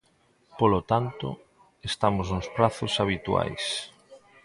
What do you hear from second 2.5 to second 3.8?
prazos habituais.